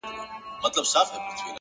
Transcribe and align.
د 0.03 0.03
حقیقت 0.61 0.73
رڼا 0.77 1.01
شکونه 1.07 1.31
کموي. 1.37 1.49